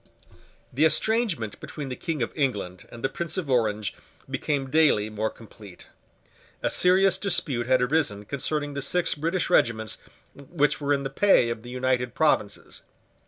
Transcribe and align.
The 0.73 0.83
estrangement 0.83 1.59
between 1.59 1.89
the 1.89 1.95
King 1.95 2.23
of 2.23 2.33
England 2.35 2.87
and 2.91 3.03
the 3.03 3.07
Prince 3.07 3.37
of 3.37 3.51
Orange 3.51 3.93
became 4.27 4.71
daily 4.71 5.11
more 5.11 5.29
complete. 5.29 5.89
A 6.63 6.71
serious 6.71 7.19
dispute 7.19 7.67
had 7.67 7.83
arisen 7.83 8.25
concerning 8.25 8.73
the 8.73 8.81
six 8.81 9.13
British 9.13 9.51
regiments 9.51 9.99
which 10.33 10.81
were 10.81 10.91
in 10.91 11.03
the 11.03 11.11
pay 11.11 11.51
of 11.51 11.61
the 11.61 11.69
United 11.69 12.15
Provinces. 12.15 12.81